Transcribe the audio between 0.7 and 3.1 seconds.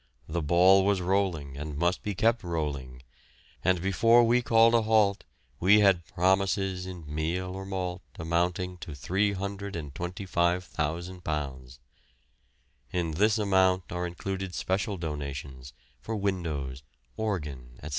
was rolling and must be kept rolling,